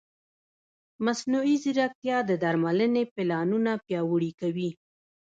[1.05, 4.69] مصنوعي ځیرکتیا د درملنې پلانونه پیاوړي کوي.